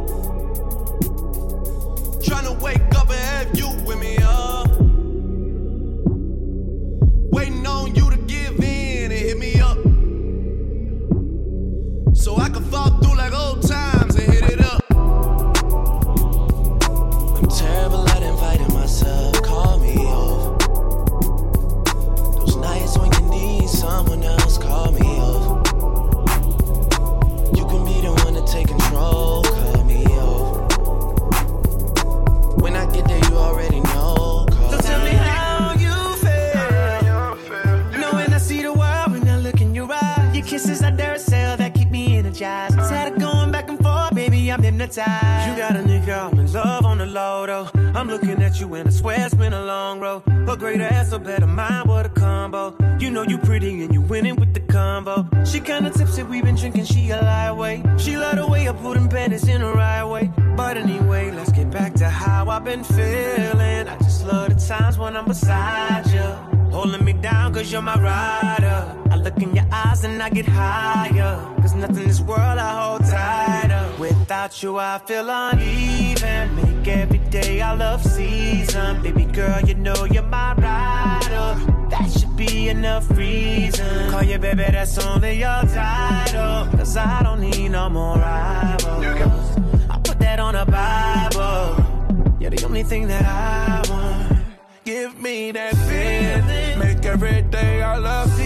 [70.34, 71.54] Get higher.
[71.62, 73.88] Cause nothing in this world I hold tighter.
[74.00, 76.56] Without you, I feel uneven.
[76.56, 79.00] Make every day I love season.
[79.02, 81.48] Baby girl, you know you're my rider.
[81.90, 84.10] That should be enough reason.
[84.10, 86.66] Call you baby, that's only your title.
[86.76, 89.58] Cause I don't need no more rivals.
[89.88, 92.40] I put that on a Bible.
[92.40, 94.44] You're the only thing that I want.
[94.84, 96.78] Give me that feeling.
[96.80, 98.43] Make every day I love season.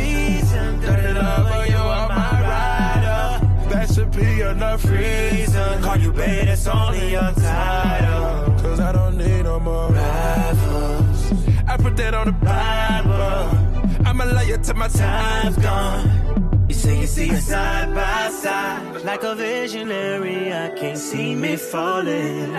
[3.98, 5.82] Should be enough reason.
[5.82, 8.54] Call you babe, that's only your title.
[8.62, 11.32] Cause I don't need no more rivals.
[11.66, 14.06] I put that on the Bible.
[14.06, 16.66] I'ma lay it till my time's gone.
[16.68, 19.02] You say you see us side by side.
[19.04, 22.52] Like a visionary, I can't see me falling.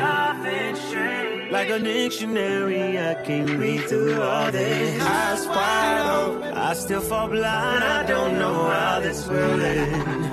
[1.51, 5.01] Like a dictionary, I can't read through all this.
[5.01, 6.53] Eyes wide open.
[6.53, 10.28] I still fall blind, I don't know how this will end.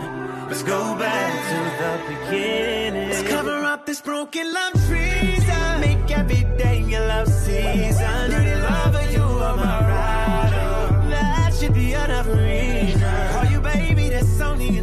[0.48, 3.08] Let's go back to the beginning.
[3.10, 5.80] Let's cover up this broken love treason.
[5.80, 8.30] Make every day your love season.
[8.30, 11.10] Dirty lover, you are my rider.
[11.10, 13.28] That should be enough reason.
[13.32, 14.78] Call you baby, that's only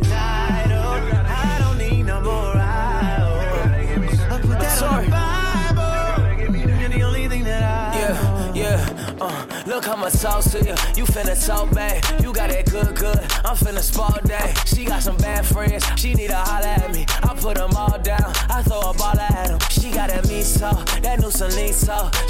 [10.04, 10.76] much talk to you.
[10.98, 12.04] You finna talk back.
[12.22, 13.20] You got that good, good.
[13.46, 14.54] I'm finna spot day.
[14.66, 15.86] She got some bad friends.
[15.96, 17.06] She need to holler at me.
[17.24, 18.32] I put them all down.
[18.50, 19.60] I throw a ball at them.
[19.70, 21.74] She got that me so, that new Celine.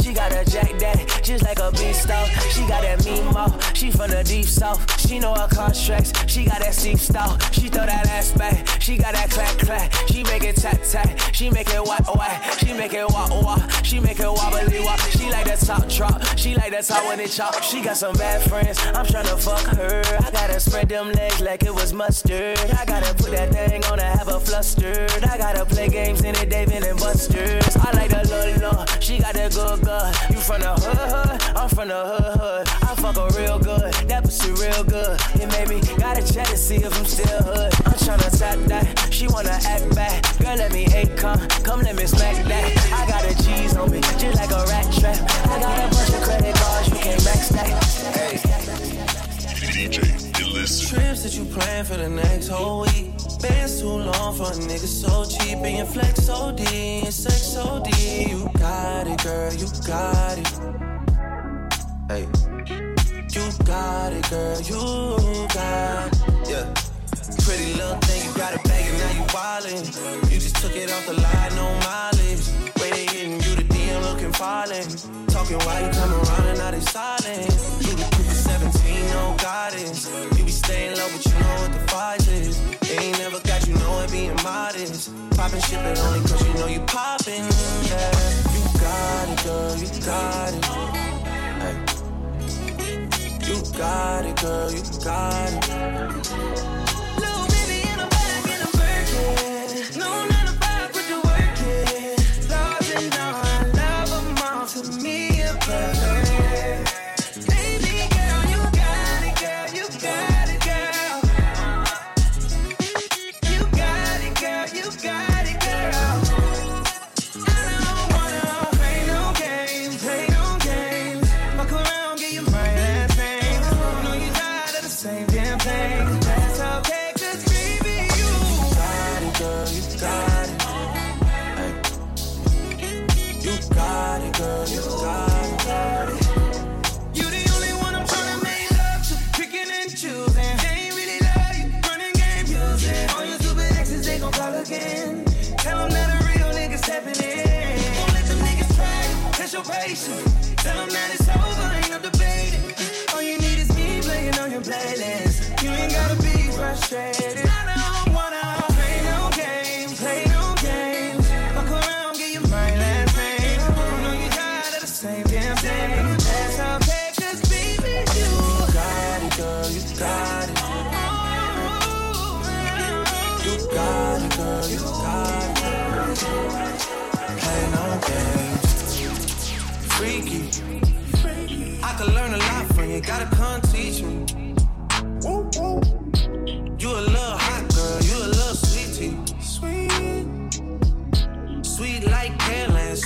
[0.04, 1.06] She got a Jack Daddy.
[1.24, 2.28] just like a beast out.
[2.52, 3.04] She got that
[3.34, 4.80] mouth, she from the deep south.
[5.00, 7.38] She know her contracts, she got that steep style.
[7.52, 9.94] She throw that ass back, she got that clack clack.
[10.08, 11.18] She make it tap, tap.
[11.34, 12.60] she make it whack whack.
[12.60, 15.00] She make it wah wah, she make it wobbly wop.
[15.12, 17.63] She like that top drop, she like that top when it chop.
[17.64, 20.04] She got some bad friends, I'm tryna fuck her.
[20.20, 22.60] I gotta spread them legs like it was mustard.
[22.60, 25.24] I gotta put that thing on her, have her flustered.
[25.24, 27.76] I gotta play games in it, David and Buster's.
[27.78, 28.24] I like the
[28.62, 30.36] low, she got that good good.
[30.36, 32.68] You from the hood hood, I'm from the hood hood.
[32.68, 35.20] I fuck her real good, that pussy real good.
[35.42, 37.74] It made me gotta check to see if I'm still hood.
[37.86, 40.22] I'm tryna tap that, she wanna act back.
[40.40, 42.66] Girl, let me hate come, come let me smack that.
[42.94, 45.18] I got a cheese on me, just like a rat trap.
[45.50, 45.93] I got a
[47.24, 47.50] max.
[48.16, 48.38] Hey.
[49.74, 49.98] DJ
[50.42, 50.90] Illicit.
[50.90, 53.12] Trips that you plan for the next whole week.
[53.42, 55.58] Bands too long for a nigga so cheap.
[55.58, 57.88] And your flex OD and sex OD.
[58.30, 60.48] You got it, girl, you got it.
[62.10, 62.28] Hey.
[63.34, 66.50] You got it, girl, you got it.
[66.50, 66.74] Yeah.
[67.46, 70.32] Pretty little thing, you got it bag and now you wildin'.
[70.32, 72.48] You just took it off the line, no mileage.
[72.80, 73.23] Way they hitting
[74.44, 74.88] falling.
[75.28, 77.48] Talking while you come around and now they silent.
[77.84, 80.02] You the Cooper 17, no guidance.
[80.36, 82.56] You be staying low, but you know what the fight is.
[82.82, 85.12] They ain't never got you know it being modest.
[85.38, 87.46] Poppin' shit, but only cause you know you poppin'.
[87.90, 88.12] Yeah,
[88.54, 90.66] you got it, girl, you got it.
[91.64, 91.76] Hey.
[93.48, 97.03] You got it, girl, you got it.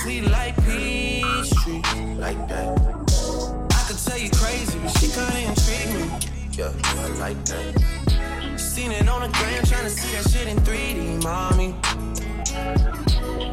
[0.08, 1.82] Sweet like Peachtree.
[2.16, 2.72] Like that.
[3.78, 6.04] I could tell you crazy, but she kinda intrigue me.
[6.52, 8.58] Yeah, I like that.
[8.58, 11.74] Seen it on the gram, tryna see that shit in 3D, mommy.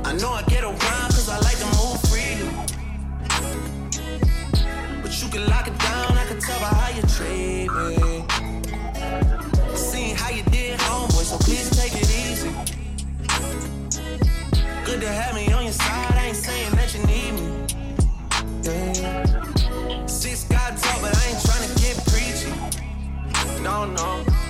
[0.10, 2.50] I know I get around cause I like to move freely.
[5.04, 7.96] But you can lock it down, I can tell by how you treat me.
[9.76, 12.52] Seen how you did, homeboy, so please take it easy.
[14.86, 17.48] Good to have me on your side, ain't saying that you need me.
[18.64, 20.06] Yeah.
[20.06, 23.64] Six God talk, but I ain't tryna get preachy.
[23.64, 24.45] No, no.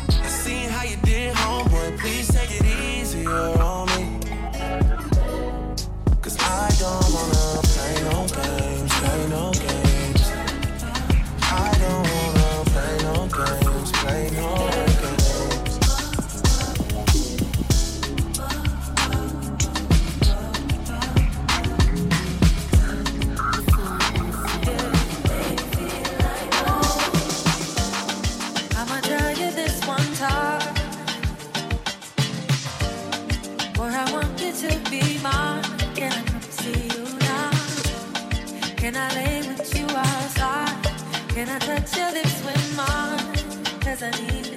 [41.45, 43.79] Can I touch your lips with mine?
[43.79, 44.55] Cause I need.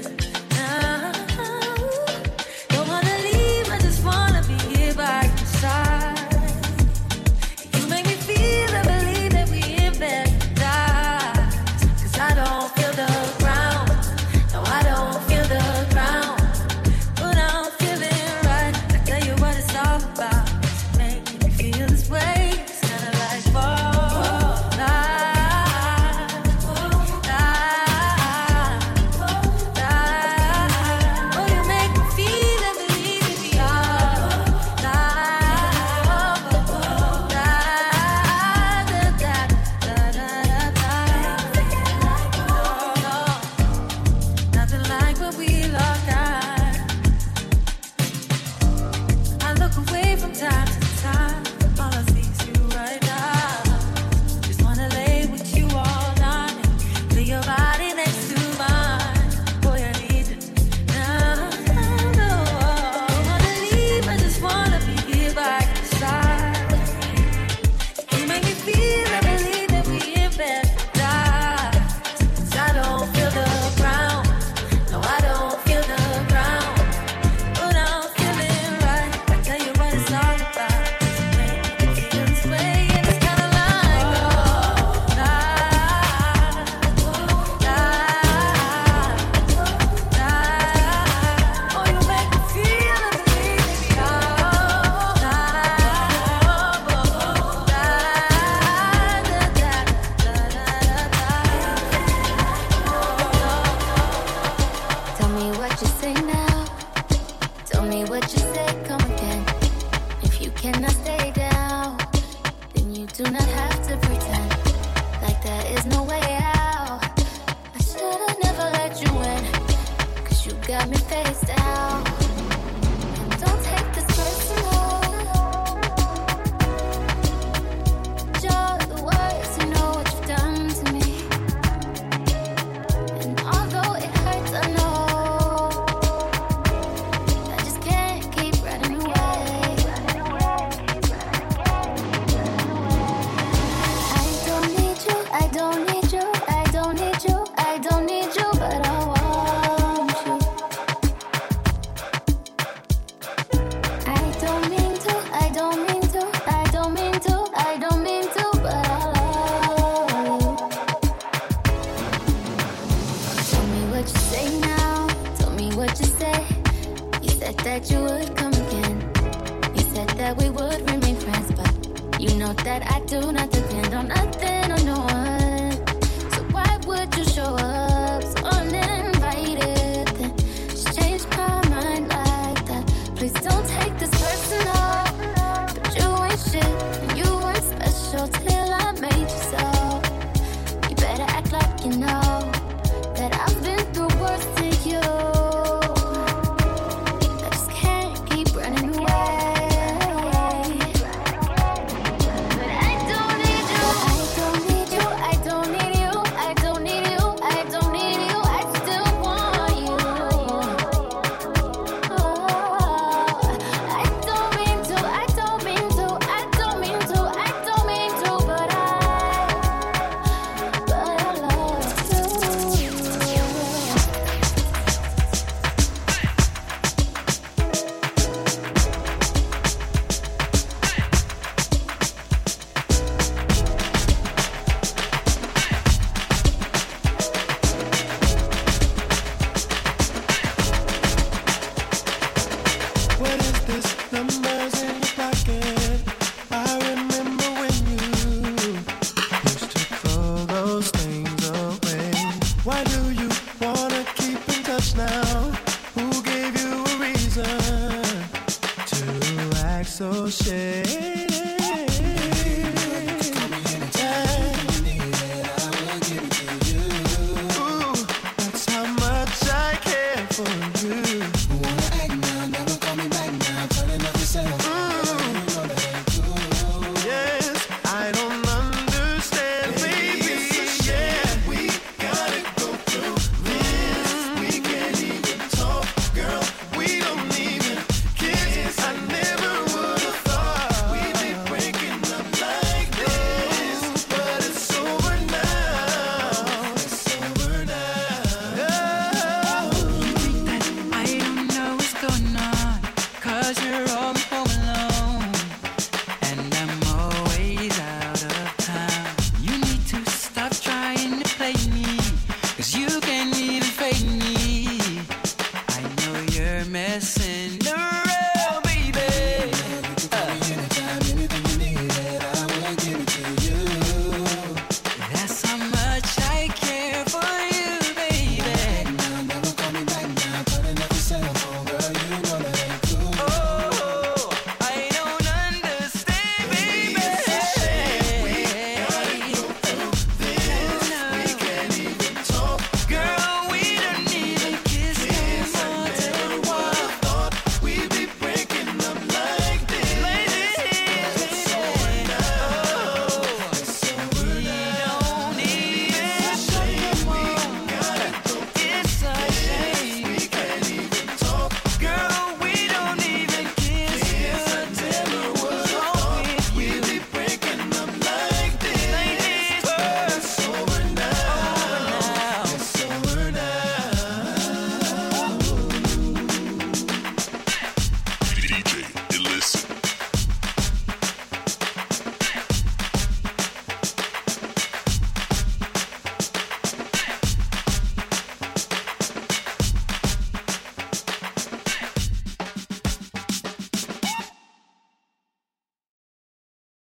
[173.09, 174.28] do not depend on others.